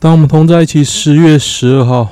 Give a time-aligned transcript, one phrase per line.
[0.00, 2.10] 当我们同在一起，十月十二号，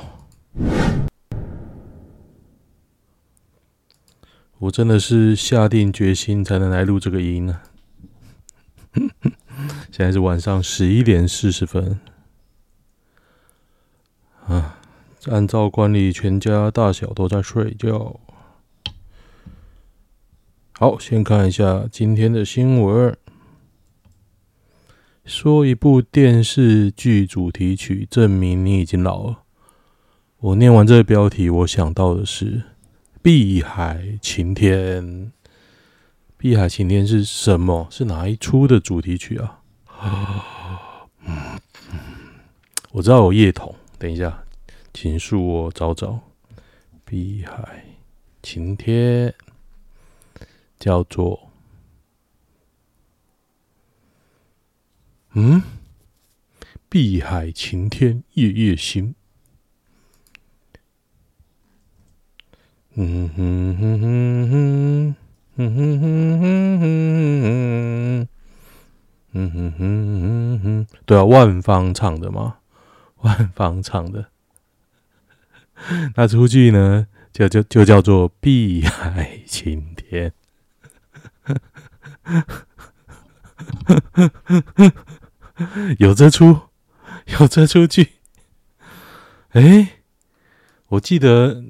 [4.59, 7.61] 我真的是下定决心才能来录这个音呢。
[9.91, 11.99] 现在是晚上十一点四十分，
[14.45, 14.77] 啊，
[15.25, 18.19] 按照惯例，全家大小都在睡觉。
[20.73, 23.17] 好，先看一下今天的新闻。
[25.29, 29.43] 说一部电视剧主题曲，证明你已经老了。
[30.39, 32.57] 我念完这个标题，我想到的是
[33.21, 35.03] 《碧海晴天》。
[36.35, 37.87] 《碧海晴天》是什么？
[37.91, 39.61] 是哪一出的主题曲啊？
[42.91, 43.75] 我知道有叶童。
[43.99, 44.43] 等一下，
[44.95, 46.07] 请恕我找找
[47.05, 47.85] 《碧海
[48.41, 49.29] 晴天》，
[50.79, 51.48] 叫做。
[55.41, 55.63] 嗯，
[56.89, 59.15] 碧海晴天，夜夜心。
[62.95, 65.15] 嗯哼哼哼哼，
[65.55, 66.81] 嗯哼哼哼
[67.41, 68.27] 哼，
[69.31, 72.57] 嗯哼哼哼哼，对啊，万芳唱的嘛，
[73.21, 74.29] 万芳唱的。
[76.17, 80.33] 那出剧呢，就就就叫做《碧海晴天》。
[85.99, 86.57] 有这出，
[87.39, 88.07] 有这出剧。
[89.49, 89.89] 哎，
[90.87, 91.63] 我记得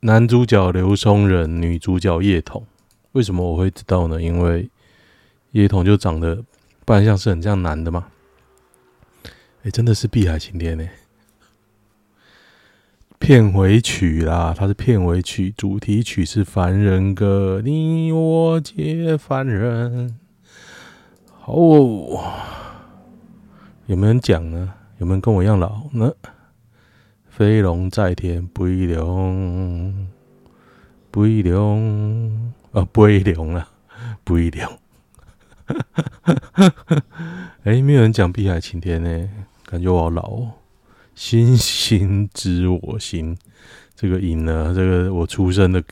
[0.00, 2.66] 男主角刘松仁，女主角叶童。
[3.12, 4.22] 为什么我会知道呢？
[4.22, 4.70] 因为
[5.52, 6.44] 叶童就长得
[6.84, 8.06] 不然像是很像男的嘛。
[9.64, 10.88] 哎，真的是《碧海晴天》呢。
[13.18, 20.18] 片尾曲啦，它是片尾曲，主题曲是《凡人歌》，你我皆凡人。
[21.38, 22.22] 好哦。
[23.90, 24.72] 有没有人讲呢？
[24.98, 26.14] 有没有人跟我一样老呢？
[27.28, 30.06] 飞龙在天，飞龙，
[31.12, 33.68] 飞龙啊，飞龙啊，
[34.24, 34.78] 飞龙。
[37.64, 39.28] 哎，没有人讲《碧海晴天》呢，
[39.64, 40.52] 感觉我好老哦。
[41.16, 43.36] 星星知我心，
[43.96, 45.82] 这个音呢，这个我出生的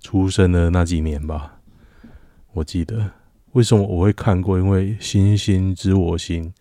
[0.00, 1.58] 出生的那几年吧，
[2.52, 3.10] 我记得。
[3.50, 4.56] 为什么我会看过？
[4.60, 6.54] 因为星星知我心。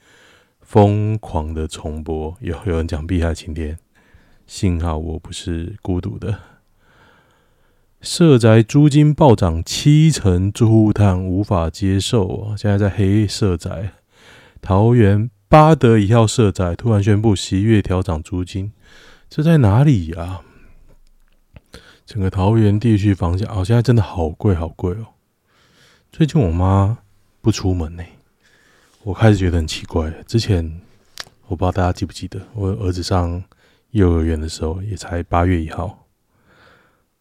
[0.68, 3.76] 疯狂的重播，有有人讲《碧海晴天》，
[4.46, 6.38] 幸好我不是孤独的。
[8.02, 12.56] 社宅租金暴涨七成，住户叹无法接受哦。
[12.58, 13.94] 现在在黑社宅，
[14.62, 18.74] 桃园八德一号社宅突然宣布十一月调涨租金，
[19.30, 20.42] 这在哪里呀、啊？
[22.06, 25.14] 整个桃园地区房价哦，现在真的好贵好贵哦。
[26.12, 26.98] 最近我妈
[27.40, 28.04] 不出门呢。
[29.08, 30.12] 我开始觉得很奇怪。
[30.28, 30.82] 之前
[31.46, 33.42] 我不知道大家记不记得，我儿子上
[33.92, 36.06] 幼儿园的时候，也才八月一号，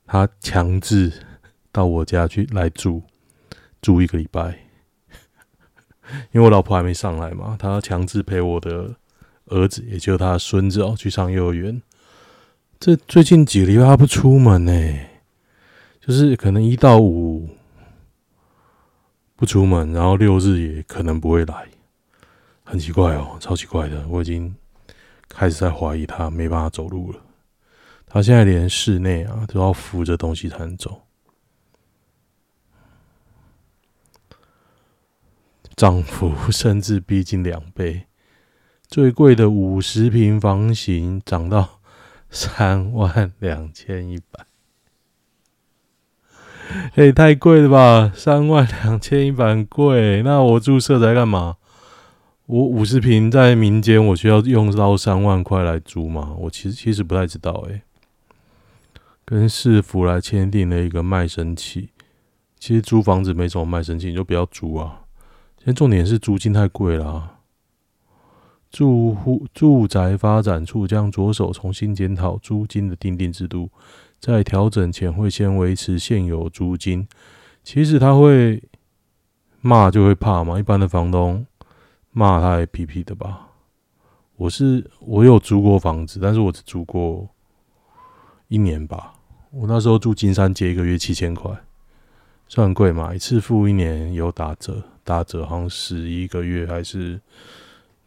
[0.05, 1.13] 他强制
[1.71, 3.01] 到我家去来住
[3.81, 4.59] 住一个礼拜，
[6.35, 8.97] 因为我老婆还没上来嘛，他强制陪我的
[9.45, 11.81] 儿子，也就是他孙子哦，去上幼儿园。
[12.81, 14.73] 这最近几个礼拜他不出门呢，
[16.01, 17.49] 就是可能一到五
[19.37, 21.69] 不出门，然后六日也可能不会来。
[22.69, 24.53] 很奇怪哦，超奇怪的，我已经
[25.29, 27.21] 开始在怀疑他没办法走路了。
[28.07, 31.03] 他现在连室内啊都要扶着东西才能走。
[35.77, 38.07] 涨幅甚至逼近两倍，
[38.89, 41.81] 最贵的五十平房型涨到
[42.31, 44.47] 三万两千一百。
[46.97, 48.13] 哎，太贵了吧！
[48.13, 51.59] 三万两千一百贵，那我住社宅干嘛？
[52.47, 56.33] 我五十平在民间，我需要用到三万块来租吗？
[56.39, 57.83] 我其实其实不太知道诶、
[59.25, 61.89] 跟市府来签订了一个卖身契，
[62.57, 65.03] 其实租房子没什么卖身契，你就不要租啊。
[65.59, 67.33] 现在重点是租金太贵了、啊。
[68.71, 73.71] 住户住宅发展处将着手重新检讨租金的订定制度，
[74.21, 77.09] 在调整前会先维持现有租金。
[77.65, 78.63] 其实他会
[79.61, 81.45] 骂就会怕嘛，一般的房东。
[82.19, 83.49] 骂他 APP 的吧？
[84.37, 87.29] 我是我有租过房子，但是我只租过
[88.49, 89.13] 一年吧。
[89.51, 91.53] 我那时候住金山街，一个月七千块，
[92.49, 93.15] 算贵嘛？
[93.15, 97.21] 一次付一年有打折，打折好像十一个月还是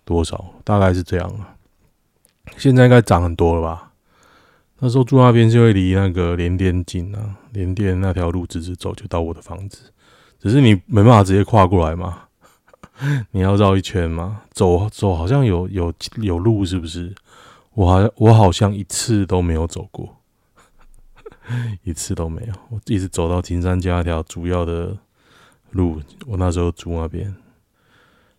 [0.04, 0.44] 多少？
[0.64, 1.54] 大概是这样啊。
[2.58, 3.92] 现在应该涨很多了吧？
[4.80, 9.92] 那时候住那边就会离那个联电近啊，联电那条路直直走就到我的房子，
[10.40, 12.24] 只是你没办法直接跨过来嘛。
[13.32, 14.42] 你要绕一圈吗？
[14.52, 17.16] 走走，好像有有有路，是不是？
[17.74, 20.18] 我好我好像一次都没有走过，
[21.84, 22.54] 一次都没有。
[22.70, 24.98] 我一直走到金山家那条主要的
[25.72, 27.34] 路，我那时候住那边。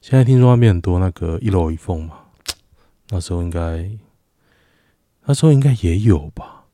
[0.02, 2.18] 现在听说那边很多那个一楼一凤嘛，
[3.08, 3.90] 那时候应该
[5.24, 6.64] 那时候应该也有吧，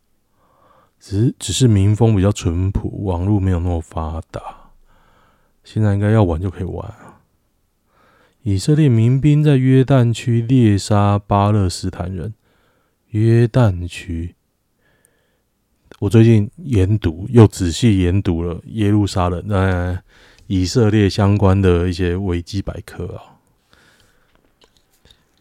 [0.98, 4.70] 只是只是民风比较淳朴，网络没有那么发达。
[5.62, 6.94] 现在应该要玩就可以玩。
[8.48, 12.32] 以色列民兵在约旦区猎杀巴勒斯坦人。
[13.08, 14.36] 约旦区，
[15.98, 19.98] 我最近研读又仔细研读了耶路撒冷、呃、
[20.46, 23.42] 以色列相关的一些维基百科啊，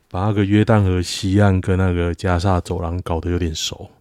[0.10, 3.92] 把那个约旦河西岸跟那个加沙走廊搞得有点熟。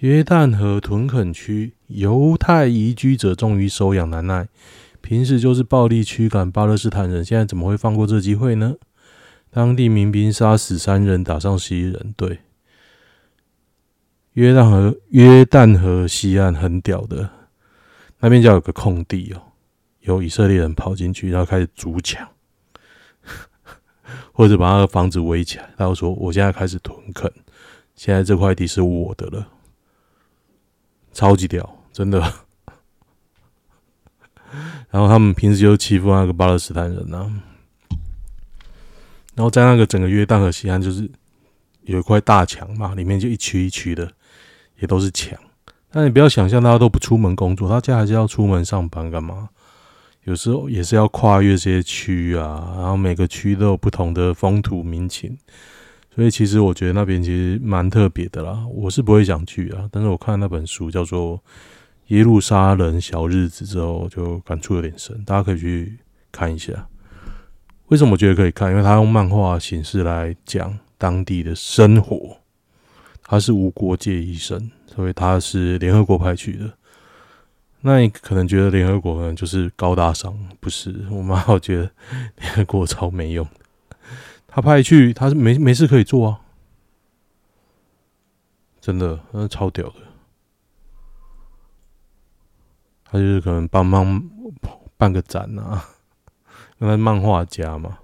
[0.00, 4.48] 约旦河屯垦区犹太移居者终于收养难耐，
[5.00, 8.74] 平时就是暴力驱赶巴勒斯坦人，现在怎么会放过这机会呢？
[9.50, 12.40] 当地民兵杀死三人，打伤十一人，对。
[14.34, 17.28] 约旦河，约旦河西岸很屌的，
[18.20, 19.42] 那边就有个空地哦，
[20.00, 22.28] 有以色列人跑进去，然后开始筑墙，
[24.32, 27.30] 或者把那个房子围起来，然后说：“我现在开始屯垦，
[27.96, 29.48] 现在这块地是我的了。”
[31.12, 32.22] 超级屌，真的。
[34.90, 37.96] 然后他们平时就欺负那个巴勒斯坦人呐、啊，
[39.34, 41.10] 然后在那个整个约旦河西岸，就是
[41.82, 44.10] 有一块大墙嘛，里面就一区一区的。
[44.78, 45.38] 也都是墙，
[45.90, 49.50] 但你不要想象大家都不出门工作，大家还是要出门上班干嘛？
[50.24, 55.36] 有时候也是要跨越这些区啊，然后每个区都有不同的风土民情，
[56.14, 58.64] 所以其实我觉得那边其实蛮特别的啦。
[58.72, 61.36] 我是不会想去啊，但是我看那本书叫做
[62.10, 65.98] 《耶路撒冷小日子》之后，就感触有点深，大家可以去
[66.30, 66.88] 看一下。
[67.86, 68.70] 为什么我觉得可以看？
[68.70, 72.36] 因为他用漫画形式来讲当地的生活。
[73.22, 76.72] 他是无国界医生，所以他是联合国派去的。
[77.82, 81.06] 那你可能觉得联合国可能就是高大上，不是？
[81.12, 81.90] 我蛮好觉得
[82.38, 83.46] 联合国超没用。
[84.48, 86.40] 他派去，他是没没事可以做啊，
[88.80, 90.09] 真的，那超屌的。
[93.10, 94.22] 他就是可能帮忙
[94.96, 95.84] 办个展啊，
[96.78, 97.98] 因为漫画家嘛。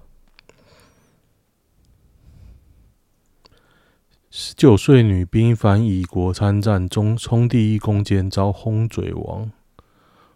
[4.29, 9.49] 十九岁女兵反以国参战，中冲第一攻坚遭轰嘴亡，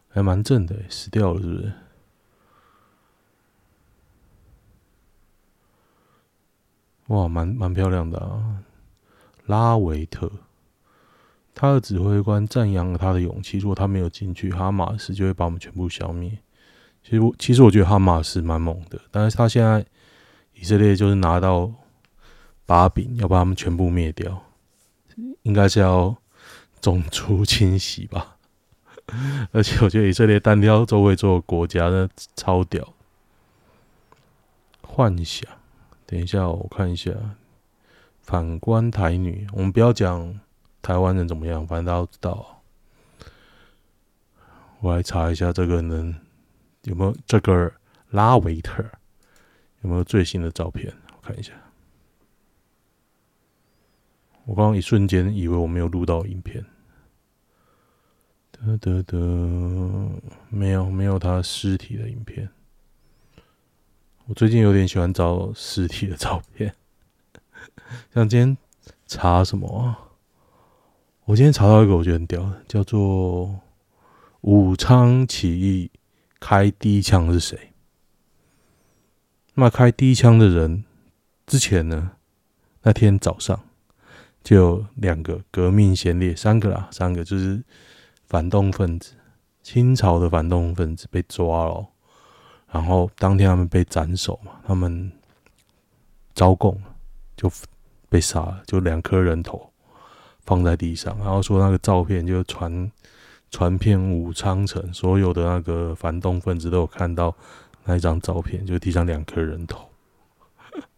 [0.08, 1.74] 还蛮正的，死掉了是不是？
[7.08, 8.64] 哇，蛮蛮漂亮的啊！
[9.46, 10.32] 拉维特，
[11.54, 16.38] 他的指挥官赞扬了他的勇气，如果他没有进去，哈马斯就会把我们全部消灭。
[17.04, 19.86] 其实我其实我觉得哈马斯蛮猛的，但是他现在
[20.54, 21.72] 以色列就是拿到。
[22.64, 24.44] 把柄要把他们全部灭掉，
[25.42, 26.16] 应该是要
[26.80, 28.38] 种族清洗吧。
[29.52, 32.08] 而且我觉得以色列单挑周围所有国家，那
[32.38, 32.94] 超屌。
[34.84, 35.52] 幻想，
[36.06, 37.12] 等一下我看一下。
[38.22, 40.40] 反观台女，我们不要讲
[40.82, 42.62] 台湾人怎么样，反正大家都知道。
[44.80, 46.20] 我来查一下这个人
[46.84, 47.72] 有没有这个
[48.10, 48.84] 拉维特
[49.82, 51.54] 有没有最新的照片，我看一下。
[54.46, 56.66] 我刚刚一瞬间以为我没有录到影片，
[58.52, 59.18] 得得得，
[60.50, 62.50] 没有没有他尸体的影片。
[64.26, 66.74] 我最近有点喜欢找尸体的照片，
[68.14, 68.58] 像今天
[69.06, 69.96] 查什么？
[71.32, 73.58] 我今天查到一个我觉得很屌，叫做
[74.42, 75.90] 武昌起义
[76.42, 77.72] 开第一枪是谁？
[79.54, 80.84] 那么开第一枪的人
[81.48, 82.12] 之前呢？
[82.82, 83.58] 那天早上。
[84.44, 87.64] 就有两个革命先烈，三个啦，三个就是
[88.26, 89.14] 反动分子，
[89.64, 91.88] 清朝的反动分子被抓了，
[92.72, 95.10] 然后当天他们被斩首嘛，他们
[96.34, 96.78] 招供
[97.38, 97.50] 就
[98.10, 99.71] 被杀了，就两颗人头
[100.46, 102.92] 放在地上，然后说那个照片就传
[103.50, 107.36] 传遍武昌城，所有的那个反动分子都有看到
[107.86, 109.88] 那一张照片，就地上两颗人头。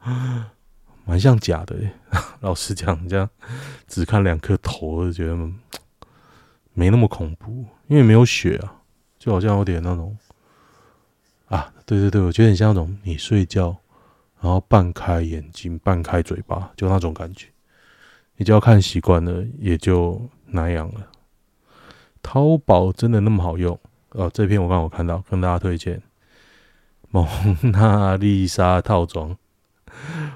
[1.06, 1.76] 蛮像假的，
[2.40, 3.30] 老实讲，这样
[3.88, 5.36] 只看两颗头，就觉得
[6.74, 8.82] 没那么恐怖，因为没有血啊，
[9.20, 10.18] 就好像有点那种
[11.48, 13.76] 啊，对对对，我觉得很像那种你睡觉，
[14.40, 17.48] 然后半开眼睛、半开嘴巴，就那种感觉，
[18.38, 21.08] 你就要看习惯了，也就那样了。
[22.22, 23.80] 淘宝真的那么好用？
[24.12, 26.02] 哦，这篇我刚好看到，跟大家推荐
[27.10, 27.28] 蒙
[27.72, 29.38] 娜丽莎套装。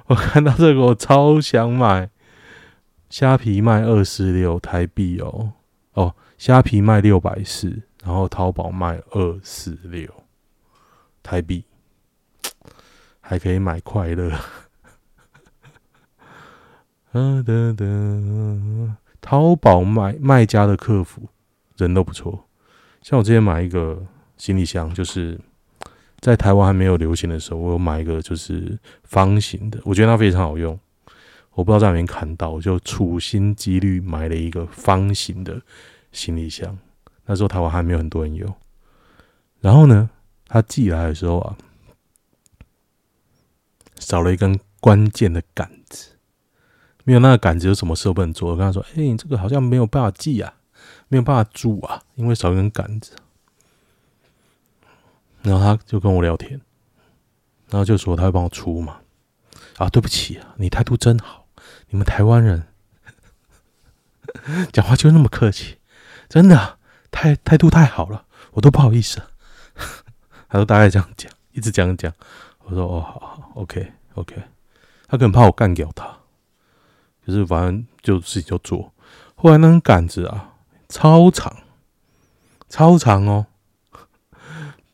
[0.08, 2.10] 我看到这个，我超想买，
[3.10, 5.54] 虾皮卖二四六台币哦，
[5.94, 10.08] 哦，虾皮卖六百四，然后淘宝卖二四六
[11.24, 11.64] 台币，
[13.20, 14.32] 还可以买快乐。
[17.18, 21.24] 啊，淘宝卖卖家的客服
[21.78, 22.46] 人都不错，
[23.02, 24.06] 像我之前买一个
[24.38, 25.40] 行李箱，就是
[26.20, 30.80] 在台湾还没有流行的时候，我有买一个就是方形的，我觉得它非常好用。
[31.54, 35.60] 我不知道在哪边看到，我就处心积虑买了一个方形的
[36.12, 36.78] 行李箱。
[37.26, 38.54] 那时候台湾还没有很多人有。
[39.60, 40.08] 然后呢，
[40.48, 41.58] 他寄来的时候啊，
[43.96, 45.68] 少了一根关键的杆，
[47.08, 48.52] 没有那个杆子，有什么事都不能做。
[48.52, 50.54] 我跟他说：“哎、你这个好像没有办法寄啊，
[51.08, 53.14] 没有办法租啊，因为少一根杆子。”
[55.42, 56.60] 然后他就跟我聊天，
[57.70, 59.00] 然后就说他会帮我出嘛。
[59.78, 61.48] 啊，对不起啊，你态度真好。
[61.88, 62.68] 你们台湾人
[64.74, 65.78] 讲话就那么客气，
[66.28, 66.78] 真的啊，
[67.10, 69.22] 态态度太好了，我都不好意思。
[70.50, 72.12] 他说大概这样讲，一直讲讲。
[72.66, 74.36] 我说哦，好好，OK OK。
[75.08, 76.18] 他可能怕我干掉他，
[77.28, 78.94] 可是反正就自己就做。
[79.36, 80.54] 后来那根杆子啊，
[80.88, 81.54] 超长，
[82.70, 83.48] 超长哦，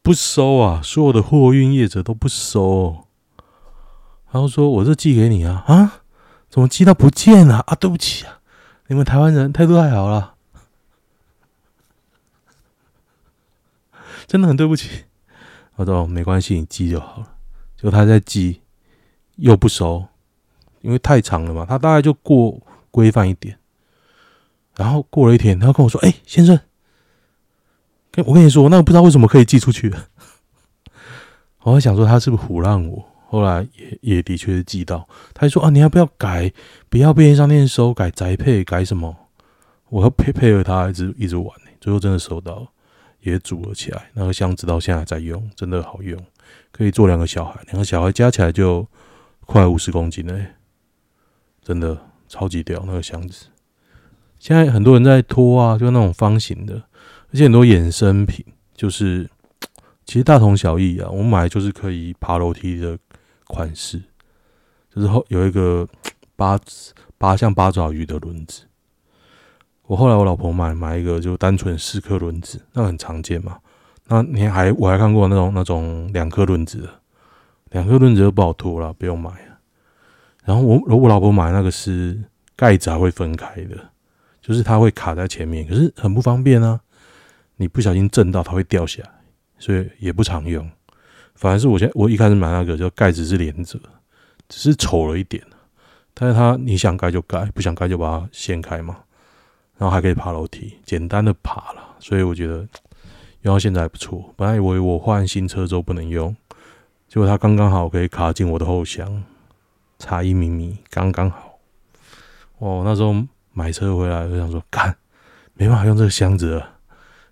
[0.01, 3.05] 不收啊，所有的货运业者都不收。
[4.31, 5.99] 然后说我这寄给你啊，啊。
[6.49, 7.73] 怎么寄到不见了啊？
[7.73, 8.39] 对不起啊，
[8.87, 10.35] 你们台湾人态度太好了，
[14.27, 15.05] 真的很对不起。
[15.75, 17.29] 我说没关系，你寄就好了。
[17.75, 18.61] 结果他在寄，
[19.37, 20.05] 又不收，
[20.83, 21.65] 因为太长了嘛。
[21.67, 22.61] 他大概就过
[22.91, 23.57] 规范一点。
[24.75, 26.59] 然后过了一天，他跟我说：“哎，先生，
[28.11, 29.91] 跟我跟你说，那个不知道为什么可以寄出去。”
[31.63, 33.03] 我还想说他是不是唬烂我？
[33.27, 36.53] 后来也也的确是寄到，他就说啊，你要不要改？
[36.89, 39.15] 不要便利商店收，改宅配，改什么？
[39.89, 41.47] 我要配配合他一直一直玩，
[41.79, 42.67] 最后真的收到，
[43.21, 44.09] 也组了起来。
[44.13, 46.19] 那个箱子到现在还在用，真的好用，
[46.71, 48.87] 可以坐两个小孩，两个小孩加起来就
[49.45, 50.39] 快五十公斤了，
[51.63, 53.45] 真的超级屌那个箱子。
[54.39, 56.75] 现在很多人在拖啊，就那种方形的，
[57.31, 59.29] 而且很多衍生品，就是
[60.05, 61.09] 其实大同小异啊。
[61.09, 62.97] 我买就是可以爬楼梯的。
[63.45, 64.01] 款式
[64.89, 65.87] 就是后有一个
[66.35, 66.59] 八
[67.19, 68.63] 八像八爪鱼的轮子。
[69.83, 73.59] 我后来我老婆买买一个就单纯四颗轮子，那很常见嘛。
[74.07, 76.89] 那你还我还看过那种那种两颗轮子的，
[77.71, 79.29] 两颗轮子就不好拖了，不用买。
[80.43, 82.21] 然后我我老婆买那个是
[82.55, 83.77] 盖子还会分开的，
[84.41, 86.79] 就是它会卡在前面，可是很不方便啊。
[87.55, 89.09] 你不小心震到它会掉下来，
[89.59, 90.69] 所以也不常用。
[91.35, 93.79] 反而是我现在我一开始买那个，就盖子是连着，
[94.49, 95.41] 只是丑了一点。
[96.13, 98.97] 但是它你想盖就盖，不想盖就把它掀开嘛。
[99.77, 101.95] 然后还可以爬楼梯，简单的爬了。
[101.99, 102.67] 所以我觉得
[103.41, 104.33] 用到现在还不错。
[104.35, 106.35] 本来以为我换新车之后不能用，
[107.07, 109.23] 结果它刚刚好可以卡进我的后箱，
[109.99, 111.59] 差一米米刚刚好。
[112.57, 113.13] 哦，那时候
[113.51, 114.95] 买车回来我想说，干，
[115.53, 116.77] 没办法用这个箱子了，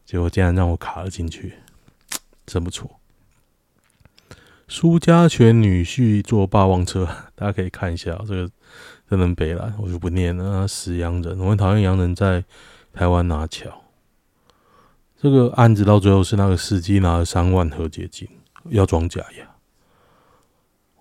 [0.06, 1.56] 结果竟然让我卡了进去，
[2.46, 3.00] 真不错。
[4.68, 8.50] 苏家全女婿坐霸王车，大家可以看一下这个
[9.10, 10.66] 真能北了，我就不念了。
[10.66, 12.46] 死洋人，我很讨厌洋人在
[12.94, 13.84] 台湾拿桥。
[15.22, 18.28] 这个案子到最后是那个司机拿了三万和解金
[18.70, 19.51] 要装假牙，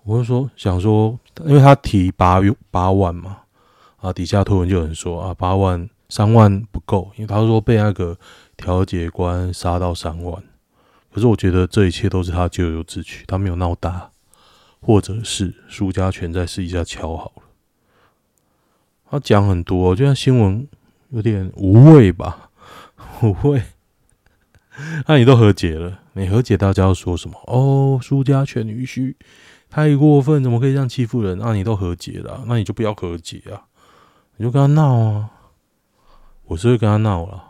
[0.03, 2.39] 我就说想说，因为他提八
[2.69, 3.41] 八万嘛，
[3.97, 8.17] 啊底下推文就有人说啊八万三万不够，因为他说被那个
[8.57, 10.43] 调解官杀到三万。
[11.13, 14.11] 可是我觉得这一切都是他咎由自取，他没有闹大，
[14.79, 17.43] 或者是苏家全在私底下敲好了。
[19.09, 20.67] 他讲很多，我觉得新闻
[21.09, 22.49] 有点无味吧，
[23.21, 23.61] 无味。
[25.05, 27.37] 那你都和解了，你和解，大家要说什么？
[27.45, 29.13] 哦，苏家全女婿
[29.71, 31.37] 太过分，怎么可以这样欺负人？
[31.39, 33.63] 那你都和解了，那你就不要和解啊，
[34.35, 35.31] 你就跟他闹啊。
[36.43, 37.45] 我是会跟他闹了。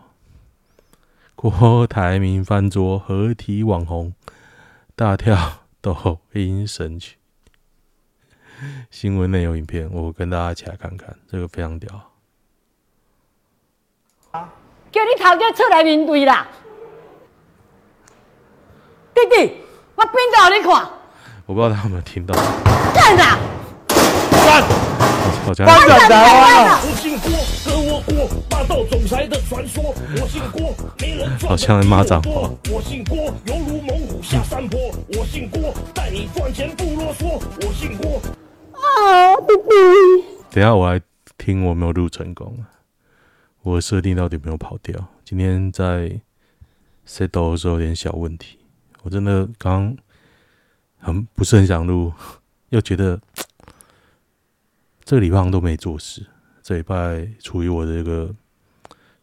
[1.36, 4.14] 郭台铭翻桌，合体网红
[4.96, 7.18] 大跳抖音神曲。
[8.92, 11.90] 新闻内有影片，我跟大家一起来看看，这个非常屌。
[14.92, 16.48] 叫你头家出来面对啦，
[19.16, 19.54] 弟弟，
[19.96, 21.01] 我变到你看。
[21.46, 22.34] 我不知道他有没有听到。
[22.94, 23.40] 站长，
[23.88, 24.64] 站。
[25.46, 25.68] 好像。
[31.48, 32.50] 好像骂脏话。
[32.70, 34.80] 我姓郭，犹如猛虎下山坡。
[35.10, 37.42] 我姓郭，带你赚钱不啰嗦。
[37.62, 38.22] 我姓郭。
[38.74, 40.26] 啊，弟弟。
[40.52, 41.02] 等下我来
[41.38, 42.70] 听我没有录成功啊？
[43.64, 44.96] 我的设定到底有没有跑掉？
[45.26, 46.12] 今天在
[47.08, 48.60] settle 的时候有点小问题，
[49.04, 49.96] 我真的刚
[51.02, 52.14] 很不是很想录，
[52.70, 53.20] 又觉得
[55.04, 56.26] 这个礼拜都没做事，
[56.62, 58.34] 这礼拜处于我的一个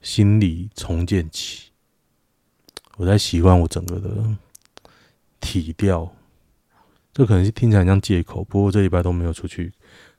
[0.03, 1.69] 心理重建期，
[2.97, 4.37] 我在习惯我整个的
[5.41, 6.13] 体调，
[7.13, 9.73] 这可能是听起来像借口，不过这礼拜都没有出去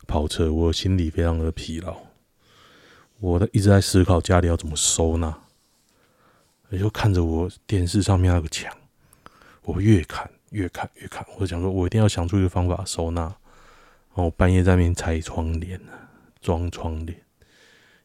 [0.08, 1.96] 跑车，我心里非常的疲劳。
[3.20, 5.38] 我的一直在思考家里要怎么收纳，
[6.70, 8.74] 也就看着我电视上面那个墙，
[9.64, 13.22] 我越看越看越看，我就想说，我一定要想出一个方法收纳。
[13.22, 15.80] 然后我半夜在那边拆窗帘，
[16.42, 17.18] 装窗帘，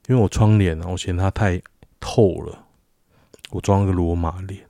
[0.06, 1.60] 因为我窗帘啊，我嫌它太
[1.98, 2.66] 透了，
[3.50, 4.64] 我装了个罗马帘。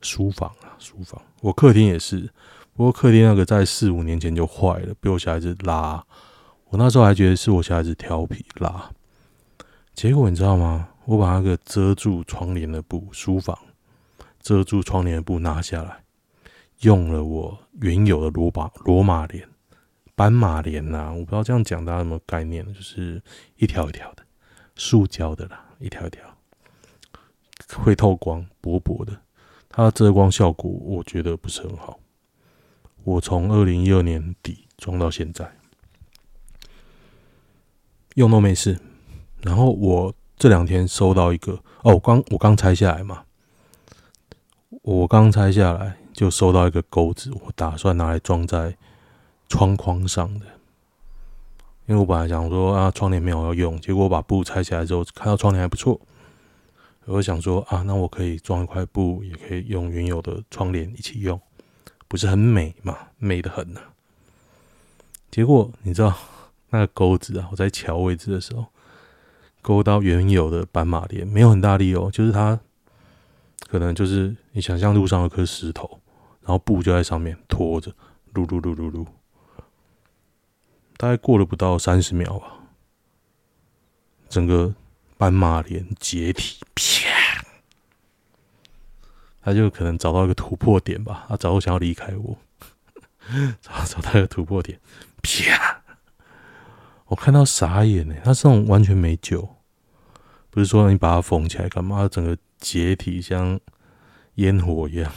[0.00, 2.28] 书房啊，书房，我客厅也是，
[2.74, 6.04] 不过客厅那个在四五年前就坏了，被我小孩子拉。
[6.70, 8.90] 我那时候还觉得是我小孩子调皮拉，
[9.94, 10.88] 结果你知道吗？
[11.04, 13.56] 我把那个遮住窗帘的布，书房
[14.40, 16.01] 遮住窗帘的布拿下来，
[16.82, 19.48] 用了我原有的罗马罗马帘、
[20.14, 23.22] 斑马帘呐，我不知道这样讲大家有没有概念，就是
[23.56, 24.22] 一条一条的，
[24.76, 26.36] 塑胶的啦，一条一条，
[27.78, 29.16] 会透光，薄薄的，
[29.68, 31.98] 它的遮光效果我觉得不是很好。
[33.04, 35.50] 我从二零一二年底装到现在。
[38.16, 38.78] 用都没事，
[39.40, 43.24] 然后我这两天收到一个哦，我刚我刚拆下来嘛，
[44.82, 48.76] 我刚拆下来就收到一个钩子，我打算拿来装在
[49.48, 50.46] 窗框上的，
[51.86, 56.00] 因为我本来想说啊，窗帘没有要用，结果我把布拆下来之后，看到窗帘还不错，
[57.06, 61.40] 我想说啊，那我可以装一块布，也可以用原有的窗帘一起用，
[62.08, 62.96] 不是很美嘛？
[63.18, 63.80] 美的很呢、
[65.30, 66.14] 结果你知道？
[66.74, 68.64] 那个钩子啊，我在乔位置的时候，
[69.60, 72.58] 勾到原有的斑马帘，没有很大力哦，就是它
[73.68, 76.00] 可能就是你想象路上有颗石头，
[76.42, 77.92] 然后布就在上面拖着，
[78.34, 79.06] 噜噜噜噜噜，
[80.96, 82.54] 大概过了不到三十秒吧，
[84.28, 84.74] 整个
[85.16, 87.44] 斑马帘解体，啪！
[89.40, 92.38] 他就可能找到一个突破点吧，他早就想要离开我，
[93.60, 94.80] 找找到一个突破点，
[95.22, 95.82] 啪！
[97.06, 99.56] 我看到傻眼呢，它这种完全没救，
[100.48, 102.08] 不是说你把它缝起来干嘛？
[102.08, 103.60] 整个解体像
[104.36, 105.12] 烟火一样，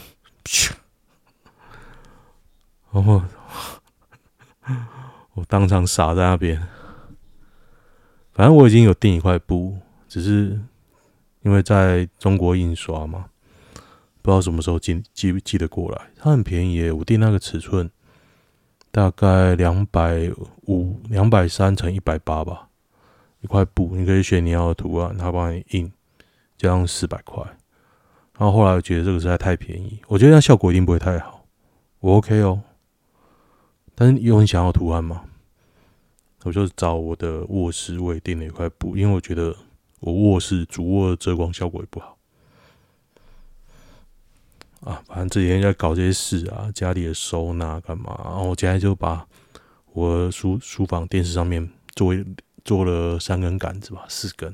[3.04, 3.22] 后
[5.36, 6.62] 我当场傻在那边。
[8.32, 9.78] 反正我已经有订一块布，
[10.08, 10.60] 只是
[11.42, 13.26] 因为在中国印刷嘛，
[14.22, 16.10] 不知道什么时候寄寄寄得过来。
[16.18, 17.90] 它很便宜，我订那个尺寸。
[18.92, 20.32] 大概两百
[20.68, 22.70] 五、两百三乘一百八吧，
[23.42, 25.92] 一块布，你可以选你要的图案，他帮你印，
[26.56, 27.44] 这样四百块。
[28.38, 31.46] 然后后来我觉得这个实在太便宜，我觉得那效果一定不会太好。
[32.00, 32.62] 我 OK 哦，
[33.96, 35.24] 但是有很想要图案吗？
[36.44, 39.56] 我就找我的卧室，我也订了一块布，因为我觉得
[40.02, 42.16] 我卧室主卧的遮光效果也不好。
[44.82, 48.20] 啊，反正这几天在搞这些事啊，家里的收纳干嘛？
[48.24, 49.26] 然后我今天就把
[49.94, 52.14] 我书书房电视上面做
[52.64, 54.54] 做了三根杆子吧，四根，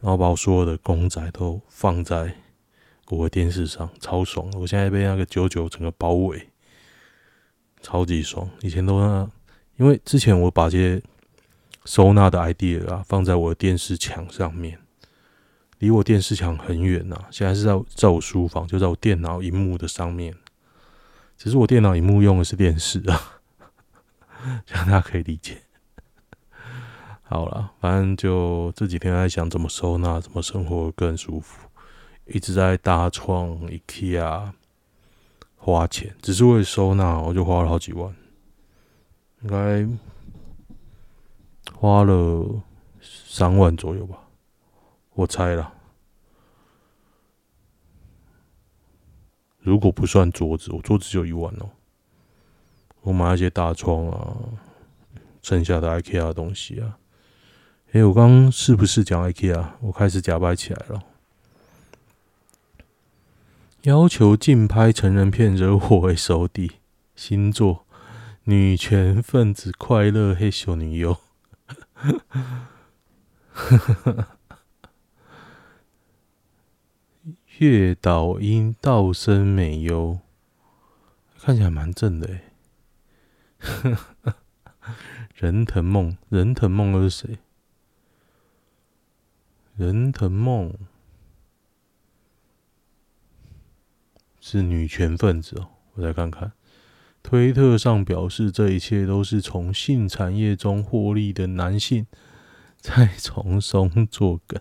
[0.00, 2.34] 然后把我所有的公仔都放在
[3.08, 4.50] 我的电视上，超爽！
[4.56, 6.48] 我现在被那个九九整个包围，
[7.82, 8.48] 超级爽。
[8.60, 9.28] 以前都那，
[9.76, 11.02] 因为之前我把这些
[11.84, 14.78] 收纳的 idea 啊放在我的电视墙上面。
[15.78, 20.32] 离我电视墙很远呐、现在是在在我书房，就在我电脑荧幕的上面。
[21.36, 23.40] 其实我电脑荧幕用的是电视啊，
[24.64, 25.60] 这样大家可以理解。
[27.24, 31.66] 好了，反正就这几天在想怎么收纳，怎么生活更舒服，
[32.26, 34.52] 一直在搭创、IKEA
[35.64, 38.12] 花钱，只是为了收纳，我就花了好几万，
[39.42, 39.88] 应该
[41.72, 42.60] 花了
[43.00, 44.18] 三万左右吧。
[45.14, 45.72] 我猜了，
[49.60, 51.70] 如果不算桌子，我桌子就一万哦。
[53.02, 54.36] 我买一些大窗啊，
[55.42, 56.98] 剩下的 IKEA 的东西啊。
[57.92, 59.64] 哎，我刚刚是不是讲 IKEA？
[59.80, 61.00] 我开始假掰起来了。
[63.82, 66.74] 要求禁拍成人片，惹火为收弟。
[67.16, 67.84] 星座
[68.44, 71.16] 女权分子，快乐黑小女友。
[77.58, 80.20] 月岛音道生美优，
[81.40, 82.42] 看起来蛮正的诶。
[85.34, 87.38] 人藤梦，人藤梦又是谁？
[89.74, 90.72] 人藤梦
[94.44, 96.50] 是女权分子哦，我再看看。
[97.22, 102.08] 推特上表示，这一切都是从性产业中获利的男性
[102.76, 104.60] 在从中作梗。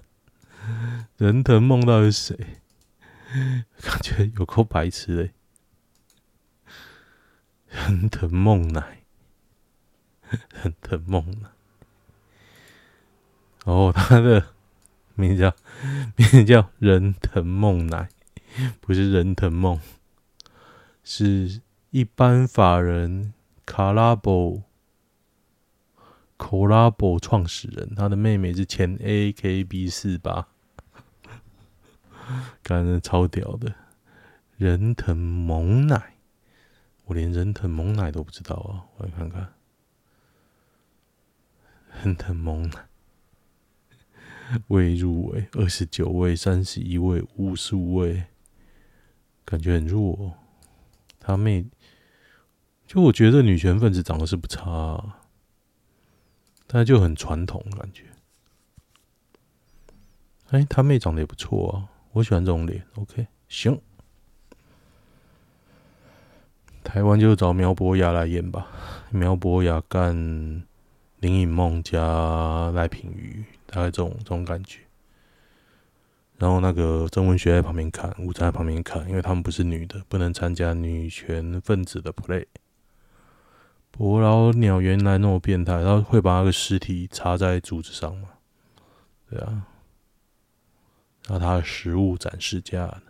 [1.18, 2.62] 人藤梦到底是谁？
[3.82, 5.32] 感觉有够白痴嘞！
[7.70, 9.00] 人藤梦乃，
[10.62, 11.50] 人藤梦乃。
[13.64, 14.46] 哦，他的
[15.16, 15.56] 名字叫
[16.16, 18.10] 名字叫人藤梦乃，
[18.82, 19.80] 不是人藤梦，
[21.04, 23.34] 是一般法人
[23.66, 24.64] 卡拉博
[26.38, 30.48] Collabo 创始人，他的妹妹是前 AKB 四八。
[32.64, 33.76] 感觉超屌的，
[34.56, 36.16] 人藤萌乃，
[37.06, 38.88] 我连人藤萌乃都不知道啊！
[38.98, 39.54] 我来看看，
[42.04, 42.88] 人藤萌乃
[44.68, 48.26] 未入围，二十九位、三十一位、五十五位，
[49.52, 50.32] 感觉很弱哦。
[51.20, 51.66] 他妹，
[52.88, 55.20] 就我觉得女权分子长得是不差啊，
[56.68, 58.06] 但就很传统感觉。
[60.52, 61.92] 哎，他妹长得也不错啊。
[62.14, 63.78] 我喜欢这种脸，OK，行。
[66.82, 68.68] 台湾就找苗博雅来演吧，
[69.10, 70.16] 苗博雅干
[71.20, 74.80] 林颖梦加赖品瑜，大概这种这种感觉。
[76.42, 82.48] 然后那个曾文学在旁边看，吴在旁边看，因为他们不是女的，不能参加女权分子的 play。
[83.92, 88.30] 伯劳鸟原来那么变态，他会把那个尸体插在柱子上吗？
[89.30, 89.68] 对啊。
[91.28, 93.04] 那他的食物展示架呢？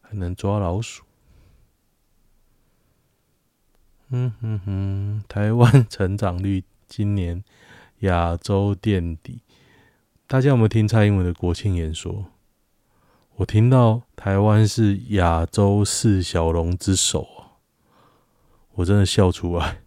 [0.00, 1.04] 还能抓老鼠？
[4.08, 7.44] 嗯哼哼，台湾成长率今年
[8.00, 9.42] 亚洲垫底。
[10.28, 12.26] 大家有没有听蔡英文的国庆演说？
[13.36, 17.24] 我听到台湾是亚洲四小龙之首，
[18.72, 19.82] 我真的笑出来。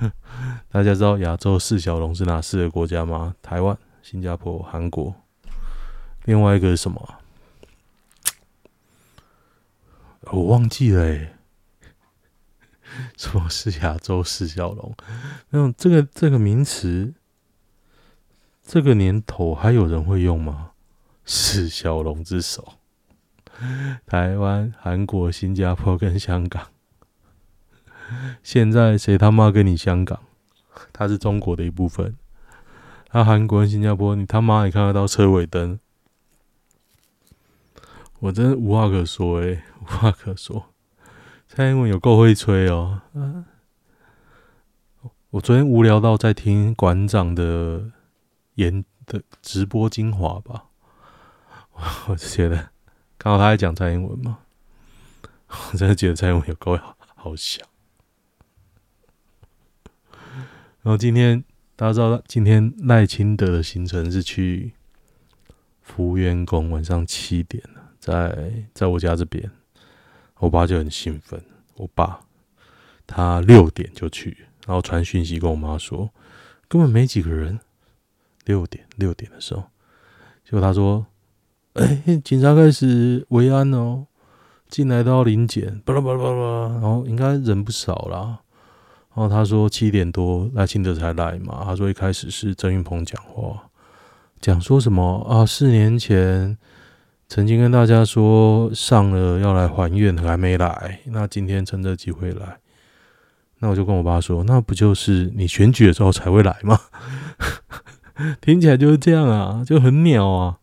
[0.70, 3.34] 大家知道亚洲四小龙是哪四个国家吗？
[3.42, 3.76] 台湾。
[4.02, 5.14] 新加坡、韩国，
[6.24, 7.18] 另外一个是什么？
[10.24, 11.34] 我忘记了诶。
[13.16, 14.94] 什么是亚洲四小龙？
[15.50, 17.14] 那种这个这个名词，
[18.64, 20.70] 这个年头还有人会用吗？
[21.26, 22.74] 四小龙之首，
[24.06, 26.68] 台湾、韩国、新加坡跟香港。
[28.42, 30.18] 现在谁他妈跟你香港？
[30.92, 32.16] 它是中国的一部分。
[33.12, 35.78] 那韩国、新加坡，你他妈也看得到车尾灯？
[38.20, 40.70] 我真无话可说诶，无话可说。
[41.46, 43.02] 蔡英文有够会吹哦！
[45.30, 47.90] 我昨天无聊到在听馆长的
[48.54, 50.66] 演的直播精华吧，
[52.08, 52.70] 我就觉得
[53.18, 54.40] 刚好他在讲蔡英文嘛，
[55.48, 57.62] 我真的觉得蔡英文有够好，好笑。
[60.82, 61.44] 然后今天。
[61.76, 64.74] 大家知道，今天赖清德的行程是去
[65.82, 67.60] 福元宫，晚上七点
[67.98, 69.50] 在在我家这边，
[70.36, 71.44] 我爸就很兴奋。
[71.74, 72.20] 我爸
[73.08, 76.14] 他六点就去，然后传讯息跟我妈说，
[76.68, 77.58] 根本没几个人。
[78.44, 79.64] 六点六点的时候，
[80.44, 81.06] 结果他说
[81.74, 84.06] ：“哎、警察开始维安哦，
[84.68, 88.40] 进来都要临检，巴拉巴拉巴拉，然后应该人不少啦。”
[89.16, 91.62] 然后他说七点多赖清德才来嘛。
[91.64, 93.70] 他说一开始是郑云鹏讲话，
[94.40, 95.46] 讲说什么啊？
[95.46, 96.58] 四年前
[97.28, 100.98] 曾经跟大家说上了要来还愿，还没来。
[101.06, 102.58] 那今天趁这机会来，
[103.60, 106.78] 那我就跟我爸说，那不就是你选举的时候才会来吗？
[108.40, 110.58] 听起来就是这样啊，就很鸟啊。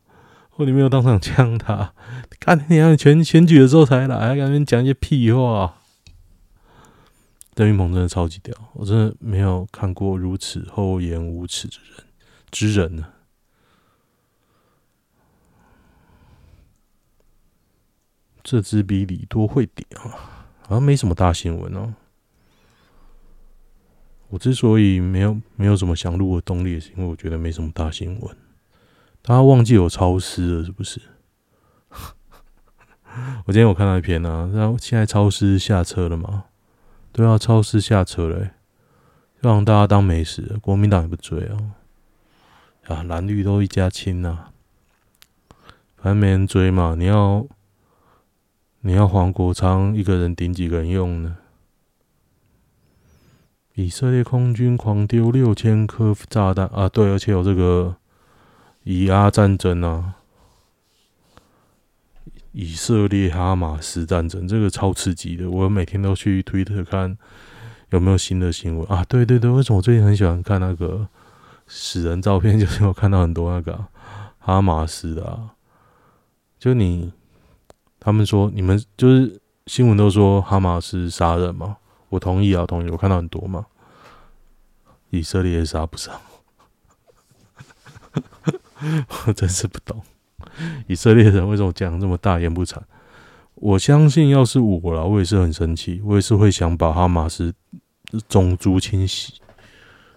[0.55, 1.93] 我你没有当场呛他，
[2.39, 5.77] 看你要选选举的时候才来，还敢讲一些屁话。
[7.55, 12.05] 邓云鹏真的超级屌，我真的没有看过如此厚颜无耻之人
[12.51, 13.07] 之人呢。
[18.43, 21.93] 这支比李多会点啊，好像没什么大新闻哦。
[24.31, 28.35] 我之所以没有没有什么想录的动力，是因为我觉得没什么大新闻。
[29.21, 30.99] 大家忘记有超市了是不是？
[33.45, 36.45] 我今天有看到一篇啊，然后现在超市下车了嘛？
[37.11, 38.51] 对啊，超市下车嘞，
[39.41, 40.57] 让大家当美食。
[40.61, 41.71] 国民党也不追哦，
[42.87, 44.45] 啊，蓝绿都一家亲呐，
[45.97, 46.95] 反正没人追嘛。
[46.97, 47.45] 你要
[48.79, 51.35] 你要黄国昌一个人顶几个人用呢？
[53.81, 56.87] 以色列空军狂丢六千颗炸弹啊！
[56.87, 57.95] 对，而且有这个
[58.83, 60.15] 以阿战争啊，
[62.51, 65.49] 以色列哈马斯战争，这个超刺激的。
[65.49, 67.17] 我每天都去推特看
[67.89, 69.03] 有没有新的新闻啊！
[69.05, 71.07] 对对对，为什么我最近很喜欢看那个
[71.67, 72.59] 死人照片？
[72.59, 73.83] 就是我看到很多那个
[74.39, 75.55] 哈马斯的啊，
[76.59, 77.11] 就你
[77.99, 81.77] 他们说你们就是新闻都说哈马斯杀人嘛？
[82.09, 82.89] 我同意啊，同意。
[82.89, 83.65] 我看到很多嘛，
[85.11, 86.19] 以色列也杀不上，
[89.27, 90.01] 我真是不懂
[90.87, 92.81] 以色列人为什么讲这么大言不惭。
[93.55, 97.53] 我相信，要是我啦，我也是很生气，我也是会想把哈马斯
[98.27, 99.33] 种族清洗，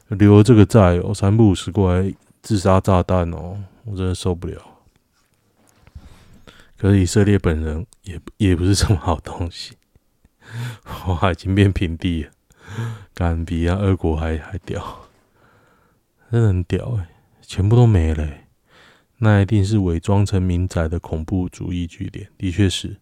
[0.08, 4.56] 留这个债哦，三不五时过来自杀炸弹哦，我真的受不了。
[6.78, 9.76] 可是以色列本人也也不是什么好东西。
[11.06, 12.30] 哇，已经变平地了，
[13.14, 15.08] 敢比啊，俄国还还屌，
[16.30, 17.08] 真的很屌哎，
[17.42, 18.28] 全部都没了，
[19.18, 22.28] 那一定是伪装成民宅的恐怖主义据点。
[22.36, 22.96] 的确是，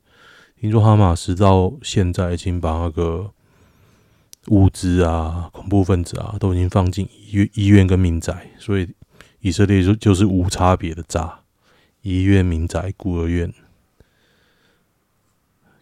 [0.61, 3.33] 听说哈马斯到现在已经把那个
[4.49, 8.95] 物资啊、恐怖分子啊都已经放进医院、医院跟民宅，所以
[9.41, 11.41] 以色列就就是无差别的炸
[12.03, 13.53] 医院、民宅、孤儿院。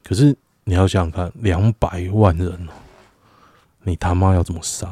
[0.04, 0.36] 可是。
[0.64, 2.72] 你要想想看，两百万人哦，
[3.82, 4.88] 你他妈要怎么杀？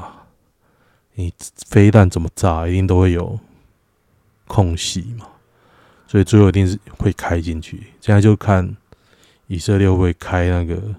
[1.14, 1.32] 你
[1.66, 2.66] 飞弹怎么炸？
[2.66, 3.38] 一定都会有
[4.46, 5.26] 空隙嘛，
[6.06, 7.88] 所以最后一定是会开进去。
[8.00, 8.76] 现在就看
[9.46, 10.94] 以色列会不会开那个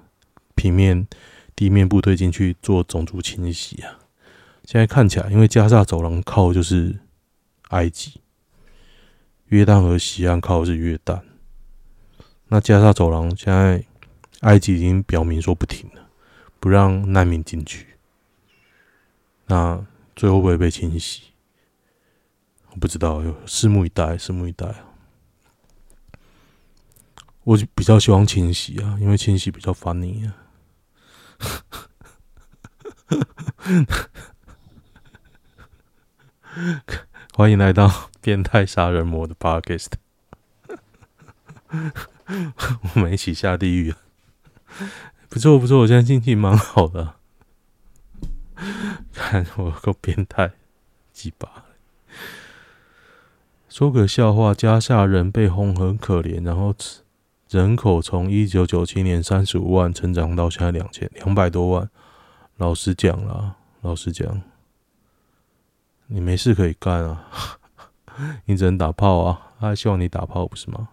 [0.56, 1.08] 平面
[1.56, 4.00] 地面部队进去做种族清洗啊。
[4.66, 7.00] 现在看起来，因为加沙走廊靠就是
[7.70, 8.22] 埃及，
[9.48, 11.22] 约旦河西岸靠的是约旦，
[12.50, 13.84] 那加沙走廊现在。
[14.44, 16.02] 埃及已经表明说不停了，
[16.60, 17.96] 不让难民进去。
[19.48, 19.84] 那
[20.16, 21.24] 最后会不会被清洗？
[22.72, 24.76] 我不知道，拭目以待，拭目以待。
[27.44, 30.36] 我比较喜欢清洗啊，因为清洗比较烦你啊。
[37.34, 39.94] 欢迎来到变态杀人魔的 Podcast，
[42.94, 43.96] 我们一起下地狱。
[45.30, 47.14] 不错不错，我现在心情蛮好的。
[49.14, 50.52] 看我够变态，
[51.14, 51.66] 鸡巴。
[53.70, 56.74] 说个笑话：加下人被轰很可怜，然后
[57.50, 61.90] 人口从一九九七年三十五万成长到现在两千两百多万。
[62.58, 64.42] 老实讲啦，老实讲，
[66.08, 67.30] 你没事可以干啊，
[68.46, 70.90] 你只能打炮啊，他还希望你打炮不是吗？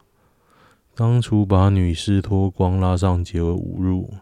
[0.94, 4.14] 当初把女尸脱光拉上街而侮辱，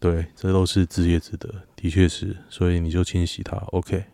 [0.00, 4.04] 对，这都是自业自得，的确是，所以你就清洗它，OK。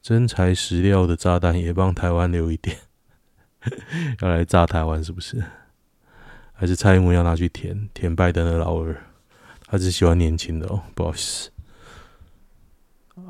[0.00, 2.78] 真材实料的炸弹也帮台湾留一点，
[4.22, 5.42] 要来炸台湾是不是？
[6.52, 8.96] 还是蔡英文要拿去填填拜登的老二？
[9.66, 11.50] 他只喜欢年轻的哦，不好意思。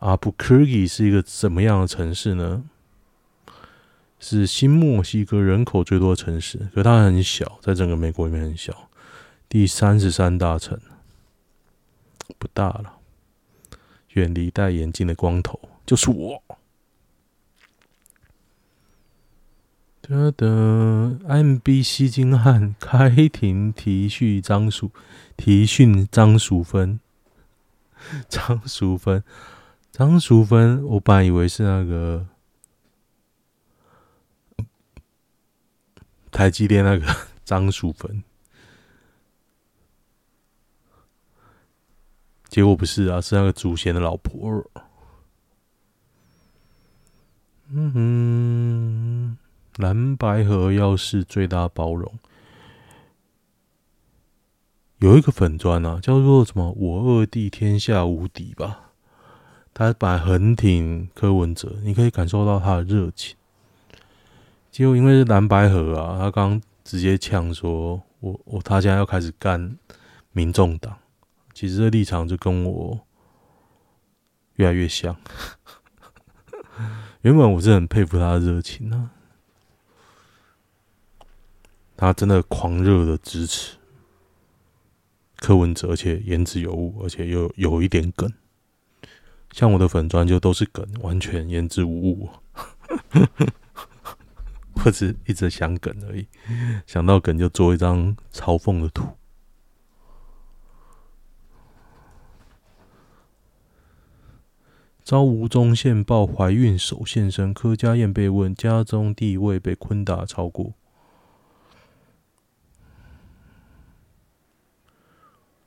[0.01, 2.65] 阿布科吉是一个怎么样的城市呢？
[4.21, 8.91] 是新墨西哥人口最多的城市，可它很小，在整个美国里面很小，
[9.49, 10.79] 第三十三大城，
[12.39, 12.99] 不大了。
[14.11, 16.43] 远离戴眼镜的光头就是我。
[20.01, 24.91] 得得，MB 西京汉开庭提讯张淑，
[25.37, 27.01] 提讯张淑芬，
[28.29, 29.23] 张淑芬，
[29.91, 32.27] 张淑芬，我本来以为是那个。
[36.33, 38.23] 台积电那个张淑芬，
[42.57, 44.65] 结果不是啊，是那个祖先的老婆。
[47.69, 49.37] 嗯哼，
[49.77, 52.11] 蓝白河要是最大包容，
[55.01, 58.93] 有一个粉砖啊，叫做什么“我二弟天下无敌”吧，
[59.75, 63.37] 他本来很挺柯文哲，你可以感受到他的热情。
[64.73, 69.77] 就因为是蓝白河啊，他刚直接呛说我我他现在要开始干
[70.33, 70.97] 民众党，
[71.57, 73.01] 其实这立场就跟我
[74.57, 75.17] 越来越像。
[77.25, 79.11] 原本我是很佩服他的热情啊，
[81.97, 83.79] 他真的狂热的支持
[85.39, 88.31] 柯文哲，而且言之有物，而且又有一点梗。
[89.53, 92.29] 像我的粉专就都是梗，完全言之无物。
[94.77, 96.27] 或者一直想梗而已，
[96.87, 99.17] 想到梗就做一张嘲讽的图。
[105.07, 110.73] 遭吴宗宪爆怀孕首现身，柯佳嬿被问家中地位被坤达超过。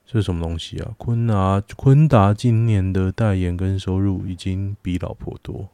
[0.06, 0.94] 这是什么东西啊？
[0.98, 5.70] 坤达坤达今年的代言跟收入已经比老婆多。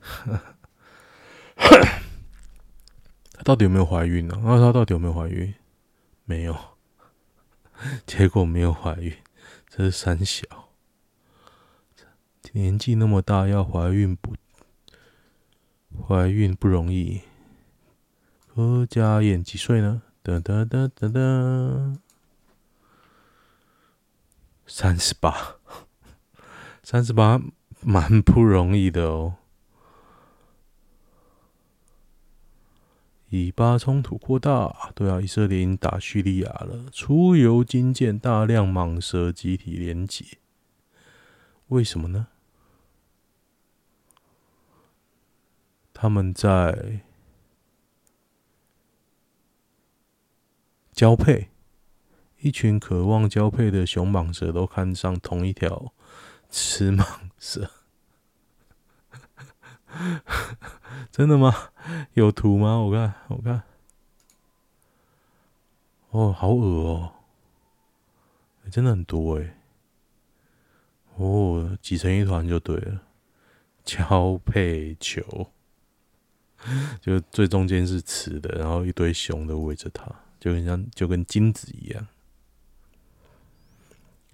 [1.54, 4.36] 他到底有没有怀孕呢？
[4.42, 5.54] 那他到底有没有怀孕？
[6.24, 6.58] 没有，
[8.04, 9.14] 结果没有怀孕，
[9.68, 10.69] 这是三小。
[12.52, 14.34] 年纪那么大要怀孕不
[16.06, 17.20] 怀孕不容易。
[18.52, 20.02] 柯佳嬿几岁呢？
[20.22, 21.96] 哒哒哒哒哒，
[24.66, 25.56] 三十八，
[26.82, 27.40] 三十八，
[27.80, 29.36] 蛮不容易的哦。
[33.28, 36.86] 以巴冲突扩大，对啊，以色列已经打叙利亚了。
[36.90, 40.24] 出游军舰大量蟒蛇集体连结，
[41.70, 42.28] 为什么呢？
[45.92, 47.02] 他们在
[50.92, 51.50] 交配，
[52.38, 55.92] 一群渴望交配的雄蟒蛇都看上同一条
[56.48, 57.70] 雌蟒蛇。
[61.12, 61.70] 真的吗？
[62.14, 62.78] 有图吗？
[62.78, 63.62] 我看，我看。
[66.10, 67.12] 哦，好恶哦、
[68.72, 69.59] 真的很多哎。
[71.20, 73.02] 哦，挤成一团就对了。
[73.84, 75.50] 交配球，
[77.00, 82.06] 就最中间是雌的，然后一堆雄的围着它，就很像，就跟精子一样。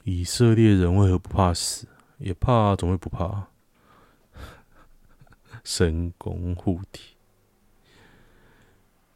[0.05, 1.89] 以色列人为何不怕死？
[2.19, 3.49] 也怕啊，怎么会不怕？
[5.65, 7.17] 神功护体，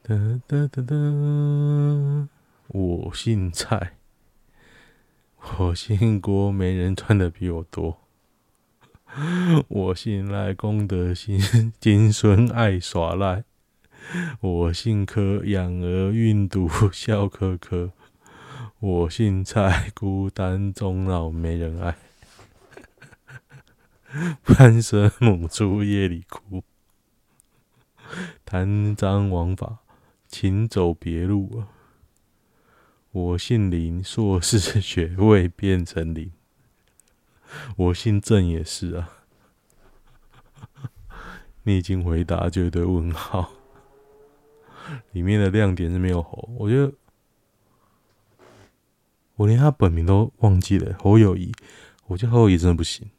[0.02, 2.28] 哒哒哒哒，
[2.68, 3.98] 我姓蔡，
[5.59, 7.98] 我姓郭，没人赚的比我多。
[9.68, 13.44] 我姓赖，功德心，金孙爱耍赖。
[14.40, 17.92] 我姓柯，养儿运毒，笑柯柯。
[18.79, 21.96] 我姓蔡，孤单终老，没人爱。
[24.44, 26.62] 半生母猪夜里哭，
[28.44, 29.79] 贪赃枉法，
[30.29, 31.79] 请走别路啊。
[33.12, 36.30] 我姓林，硕士学位变成林。
[37.76, 39.10] 我姓郑也是啊。
[41.64, 43.50] 你已经回答就一堆问号，
[45.10, 46.48] 里面的亮点是没有侯。
[46.56, 46.92] 我觉得
[49.34, 51.52] 我连他本名都忘记了，侯友谊。
[52.06, 53.10] 我觉得侯友谊真的不行。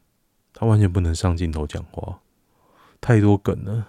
[0.54, 2.22] 他完全不能上镜头讲话，
[3.02, 3.88] 太多梗了。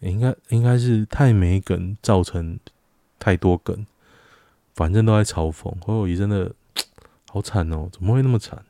[0.00, 2.58] 应该应该是太没梗，造成
[3.18, 3.86] 太多梗。
[4.74, 5.74] 反正都在嘲讽。
[5.84, 6.54] 侯友谊真的
[7.30, 8.64] 好惨哦，怎么会那么惨？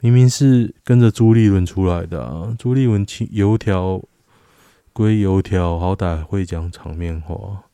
[0.00, 2.54] 明明是跟着朱立伦出来的！
[2.58, 4.02] 朱立伦油条
[4.92, 7.64] 归油条，好歹会讲场面话，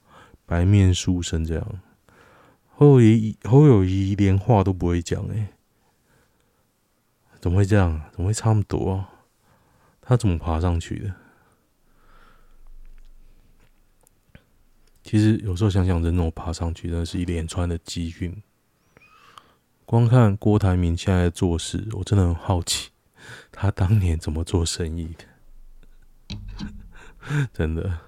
[0.47, 1.67] 白面书生这样。
[2.69, 5.53] 侯友谊侯友谊连话都不会讲哎。
[7.41, 8.01] 怎么会这样？
[8.13, 9.11] 怎么会差那么多啊？
[10.01, 11.15] 他怎么爬上去的？
[15.03, 18.43] 其实有时候想想，人怎么爬上去，真的是一连串的机运。
[19.85, 22.91] 光看郭台铭现在做事，我真的很好奇，
[23.53, 26.37] 他当年怎么做生意的？
[27.53, 27.99] 真的，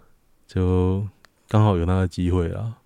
[0.47, 1.07] 就
[1.49, 2.77] 刚好有那个机会啦。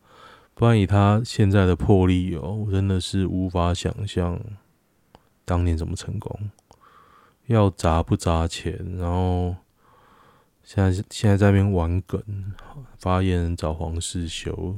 [0.55, 4.41] 不然以他现在的魄力哦，我真的是无法想象。
[5.45, 6.51] 当年怎么成功？
[7.47, 8.85] 要砸不砸钱？
[8.99, 9.55] 然后
[10.69, 12.23] 现在现在在那边玩梗，
[12.99, 14.77] 发言人找黄世修，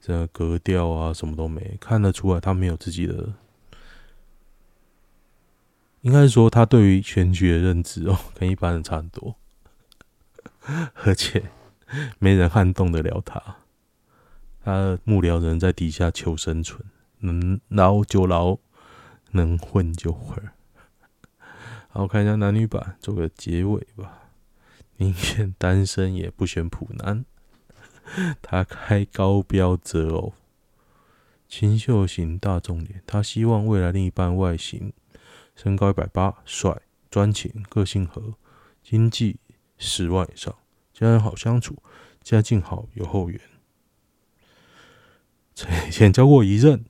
[0.00, 3.32] 这格调啊什么都没，看得出来他没有自己的，
[6.02, 9.34] 应该是说他对于选举的认知哦， 跟一般人差很多，
[11.02, 11.50] 而且
[12.20, 13.56] 没人撼动得了他，
[14.62, 16.80] 他幕僚人在底下求生存，
[17.18, 18.56] 能捞就捞。
[19.34, 20.38] 能混就混，
[21.88, 24.21] 好，看一下男女版，做个结尾吧。
[25.02, 27.24] 宁愿单身也不选普男。
[28.40, 30.32] 他开高标择偶，
[31.48, 33.02] 清秀型大众脸。
[33.04, 34.92] 他希望未来另一半外形，
[35.56, 36.80] 身高一百八，帅、
[37.10, 38.34] 专情、个性和，
[38.80, 39.40] 经济
[39.76, 40.54] 十万以上，
[40.92, 41.76] 家人好相处，
[42.22, 43.40] 家境好，有后援。
[45.88, 46.84] 以前交过一任。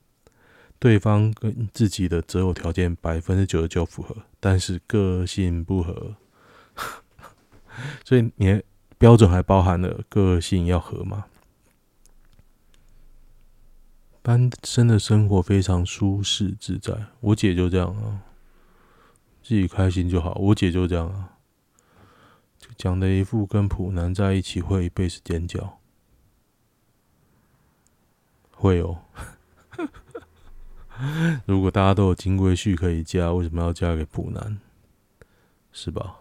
[0.78, 6.16] 对方跟自己的择偶条件百分之九十九符合，但是个性不合，
[8.04, 8.62] 所以你的
[8.98, 11.26] 标准还包含了个性要合吗？
[14.22, 18.22] 单身的生活非常舒适自在，我姐就这样啊，
[19.42, 20.34] 自己开心就好。
[20.34, 21.38] 我姐就这样啊，
[22.56, 25.80] 就讲的一副跟普男在一起会一辈子尖叫，
[28.52, 29.02] 会哦。
[31.46, 34.60] 如果大家都有金龟婿可以嫁，为什么要嫁给普男？
[35.72, 36.18] 是吧？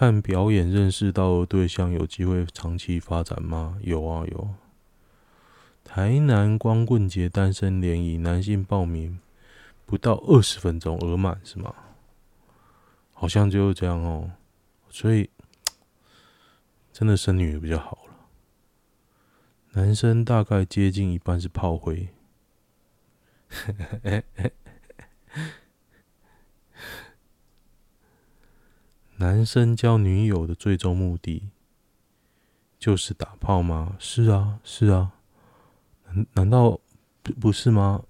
[0.00, 3.78] 看表演认识到的对象有机会长期发展吗？
[3.82, 4.48] 有啊，有。
[5.84, 9.20] 台南光棍节单身联谊，男性报名
[9.84, 11.74] 不到二十分钟额满是吗？
[13.12, 14.30] 好像就是这样哦。
[14.88, 15.28] 所以
[16.90, 18.14] 真的生女比较好了。
[19.72, 22.08] 男生大概接近一半是炮灰。
[29.20, 31.50] 男生交女友的最终目的
[32.78, 33.94] 就是打炮吗？
[33.98, 35.12] 是啊，是啊。
[36.06, 36.80] 难难道
[37.38, 38.04] 不是吗？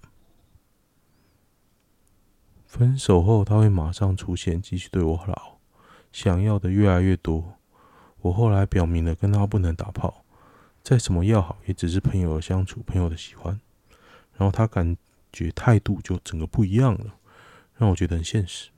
[2.65, 5.59] 分手后他会马上出现，继续对我好，
[6.13, 7.55] 想要的越来越多。
[8.21, 10.23] 我后来表明了跟他不能打炮，
[10.81, 13.59] 再怎么要好也只是朋友的相处，朋友的喜欢。
[14.37, 14.95] 然后他感
[15.33, 17.15] 觉态度就整个不一样了，
[17.75, 18.69] 让我觉得很现实。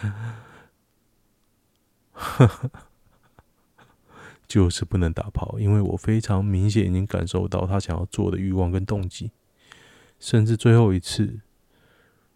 [4.48, 9.30] 就是不能打炮，因为我非常明显已经感受到他想要做的欲望跟动机，
[10.18, 11.40] 甚至最后一次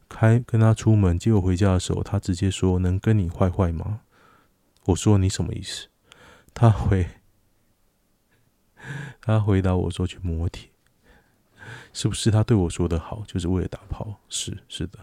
[0.09, 4.03] 开跟他出门接我回家的时候，他直接说：“能跟你坏坏吗？”
[4.87, 5.89] 我说：“你什么意思？”
[6.53, 7.09] 他回
[9.21, 10.69] 他回答我说：“去摩铁。
[11.95, 14.21] ”是不是他对我说的好就是为了打炮？
[14.29, 14.99] 是是的。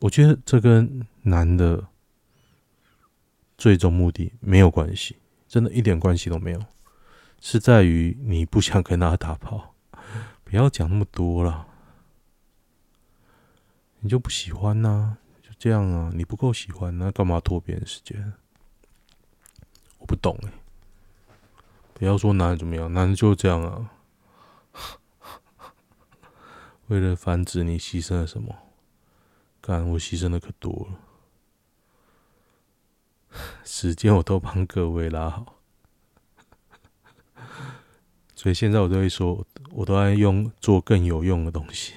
[0.00, 1.88] 我觉得这跟男的
[3.56, 5.16] 最终目的没有关系，
[5.48, 6.64] 真的一点关系都没有，
[7.40, 9.74] 是在于你不想跟他打炮。
[10.44, 11.66] 不要讲那么多了，
[14.00, 18.32] 你就不喜欢呐、就这样啊，你不够喜欢，那干嘛拖别人时间？
[19.98, 20.52] 我不懂哎、
[21.92, 23.90] 不要说男的怎么样，男的就这样啊，
[26.86, 28.54] 为了繁殖你牺牲了什么？
[29.68, 30.88] 干，我牺牲的可多
[33.30, 35.56] 了，时间我都帮各位拉好，
[38.34, 41.92] 所以现在我都会说，我都在用做更有用的东西。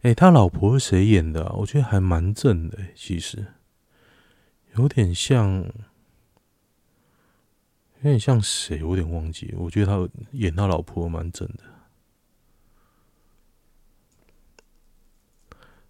[0.00, 1.52] 哎，他老婆是谁演的啊？
[1.58, 3.44] 我觉得还蛮正的，其实
[4.76, 5.62] 有点像，
[7.96, 8.82] 有点像谁？
[8.82, 9.54] 我有点忘记。
[9.58, 11.75] 我觉得他演他老婆蛮正的。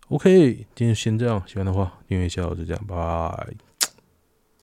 [0.09, 1.43] OK，今天先这样。
[1.47, 3.66] 喜欢的话，订阅一下，我就这样，拜拜。